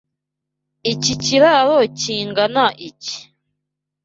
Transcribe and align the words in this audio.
Iki 0.91 1.13
kiraro 1.23 1.77
kingana 1.99 2.63
iki? 2.87 3.17